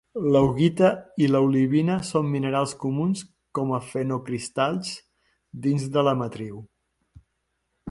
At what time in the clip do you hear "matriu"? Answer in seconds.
6.25-6.61